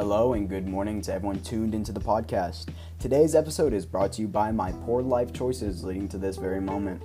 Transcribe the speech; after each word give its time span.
Hello 0.00 0.32
and 0.32 0.48
good 0.48 0.66
morning 0.66 1.02
to 1.02 1.12
everyone 1.12 1.42
tuned 1.42 1.74
into 1.74 1.92
the 1.92 2.00
podcast. 2.00 2.68
Today's 2.98 3.34
episode 3.34 3.74
is 3.74 3.84
brought 3.84 4.14
to 4.14 4.22
you 4.22 4.28
by 4.28 4.50
my 4.50 4.72
poor 4.86 5.02
life 5.02 5.30
choices 5.30 5.84
leading 5.84 6.08
to 6.08 6.16
this 6.16 6.38
very 6.38 6.58
moment. 6.58 7.02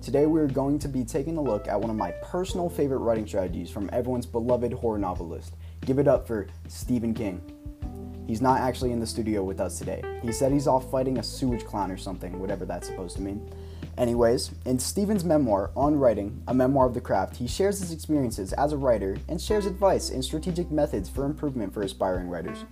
Today 0.00 0.24
we 0.24 0.40
are 0.40 0.46
going 0.46 0.78
to 0.78 0.88
be 0.88 1.04
taking 1.04 1.36
a 1.36 1.42
look 1.42 1.68
at 1.68 1.78
one 1.78 1.90
of 1.90 1.96
my 1.96 2.10
personal 2.22 2.70
favorite 2.70 3.00
writing 3.00 3.26
strategies 3.26 3.70
from 3.70 3.90
everyone's 3.92 4.24
beloved 4.24 4.72
horror 4.72 4.96
novelist. 4.96 5.56
Give 5.82 5.98
it 5.98 6.08
up 6.08 6.26
for 6.26 6.46
Stephen 6.68 7.12
King. 7.12 7.42
He's 8.28 8.42
not 8.42 8.60
actually 8.60 8.92
in 8.92 9.00
the 9.00 9.06
studio 9.06 9.42
with 9.42 9.58
us 9.58 9.78
today. 9.78 10.02
He 10.20 10.32
said 10.32 10.52
he's 10.52 10.66
off 10.66 10.90
fighting 10.90 11.16
a 11.16 11.22
sewage 11.22 11.64
clown 11.64 11.90
or 11.90 11.96
something, 11.96 12.38
whatever 12.38 12.66
that's 12.66 12.86
supposed 12.86 13.16
to 13.16 13.22
mean. 13.22 13.50
Anyways, 13.96 14.50
in 14.66 14.78
Stephen's 14.78 15.24
memoir, 15.24 15.70
On 15.74 15.96
Writing, 15.96 16.42
a 16.46 16.52
memoir 16.52 16.86
of 16.86 16.92
the 16.92 17.00
craft, 17.00 17.36
he 17.36 17.46
shares 17.46 17.80
his 17.80 17.90
experiences 17.90 18.52
as 18.52 18.74
a 18.74 18.76
writer 18.76 19.16
and 19.30 19.40
shares 19.40 19.64
advice 19.64 20.10
and 20.10 20.22
strategic 20.22 20.70
methods 20.70 21.08
for 21.08 21.24
improvement 21.24 21.72
for 21.72 21.80
aspiring 21.80 22.28
writers. 22.28 22.66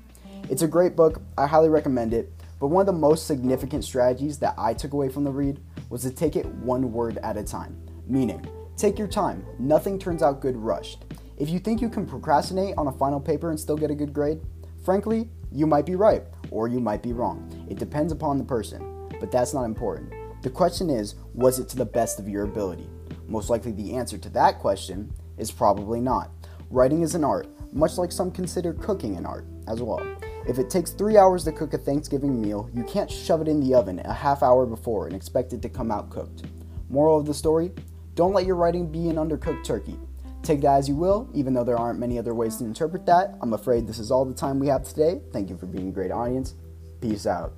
It's 0.50 0.60
a 0.60 0.68
great 0.68 0.94
book, 0.94 1.22
I 1.38 1.46
highly 1.46 1.70
recommend 1.70 2.12
it, 2.12 2.30
but 2.60 2.66
one 2.66 2.82
of 2.82 2.86
the 2.86 3.00
most 3.00 3.26
significant 3.26 3.82
strategies 3.82 4.38
that 4.40 4.56
I 4.58 4.74
took 4.74 4.92
away 4.92 5.08
from 5.08 5.24
the 5.24 5.32
read 5.32 5.58
was 5.88 6.02
to 6.02 6.10
take 6.10 6.36
it 6.36 6.44
one 6.44 6.92
word 6.92 7.16
at 7.22 7.38
a 7.38 7.42
time. 7.42 7.80
Meaning, 8.06 8.46
take 8.76 8.98
your 8.98 9.08
time, 9.08 9.42
nothing 9.58 9.98
turns 9.98 10.22
out 10.22 10.40
good 10.40 10.56
rushed. 10.56 11.06
If 11.38 11.48
you 11.48 11.58
think 11.60 11.80
you 11.80 11.88
can 11.88 12.04
procrastinate 12.04 12.74
on 12.76 12.88
a 12.88 12.92
final 12.92 13.20
paper 13.20 13.48
and 13.48 13.58
still 13.58 13.76
get 13.78 13.90
a 13.90 13.94
good 13.94 14.12
grade, 14.12 14.42
frankly, 14.84 15.30
you 15.56 15.66
might 15.66 15.86
be 15.86 15.94
right 15.94 16.22
or 16.50 16.68
you 16.68 16.80
might 16.80 17.02
be 17.02 17.14
wrong. 17.14 17.50
It 17.70 17.78
depends 17.78 18.12
upon 18.12 18.36
the 18.36 18.44
person, 18.44 19.08
but 19.18 19.32
that's 19.32 19.54
not 19.54 19.64
important. 19.64 20.12
The 20.42 20.50
question 20.50 20.90
is, 20.90 21.14
was 21.32 21.58
it 21.58 21.68
to 21.70 21.76
the 21.76 21.86
best 21.86 22.20
of 22.20 22.28
your 22.28 22.44
ability? 22.44 22.88
Most 23.26 23.48
likely, 23.48 23.72
the 23.72 23.94
answer 23.94 24.18
to 24.18 24.28
that 24.30 24.58
question 24.58 25.10
is 25.38 25.50
probably 25.50 26.00
not. 26.00 26.30
Writing 26.70 27.00
is 27.00 27.14
an 27.14 27.24
art, 27.24 27.48
much 27.72 27.96
like 27.96 28.12
some 28.12 28.30
consider 28.30 28.74
cooking 28.74 29.16
an 29.16 29.24
art 29.24 29.46
as 29.66 29.80
well. 29.80 30.06
If 30.46 30.58
it 30.58 30.68
takes 30.68 30.90
three 30.90 31.16
hours 31.16 31.42
to 31.44 31.52
cook 31.52 31.72
a 31.72 31.78
Thanksgiving 31.78 32.40
meal, 32.40 32.70
you 32.74 32.84
can't 32.84 33.10
shove 33.10 33.40
it 33.40 33.48
in 33.48 33.60
the 33.60 33.74
oven 33.74 34.00
a 34.00 34.12
half 34.12 34.42
hour 34.42 34.66
before 34.66 35.06
and 35.06 35.16
expect 35.16 35.54
it 35.54 35.62
to 35.62 35.68
come 35.70 35.90
out 35.90 36.10
cooked. 36.10 36.44
Moral 36.90 37.18
of 37.18 37.26
the 37.26 37.34
story 37.34 37.72
don't 38.14 38.32
let 38.32 38.46
your 38.46 38.56
writing 38.56 38.90
be 38.90 39.08
an 39.08 39.16
undercooked 39.16 39.64
turkey. 39.64 39.98
Take 40.42 40.60
that 40.60 40.78
as 40.78 40.88
you 40.88 40.94
will, 40.94 41.28
even 41.34 41.54
though 41.54 41.64
there 41.64 41.76
aren't 41.76 41.98
many 41.98 42.18
other 42.18 42.34
ways 42.34 42.56
to 42.56 42.64
interpret 42.64 43.04
that. 43.06 43.36
I'm 43.42 43.52
afraid 43.52 43.86
this 43.86 43.98
is 43.98 44.10
all 44.10 44.24
the 44.24 44.34
time 44.34 44.58
we 44.58 44.68
have 44.68 44.84
today. 44.84 45.20
Thank 45.32 45.50
you 45.50 45.56
for 45.56 45.66
being 45.66 45.88
a 45.88 45.92
great 45.92 46.12
audience. 46.12 46.54
Peace 47.00 47.26
out. 47.26 47.52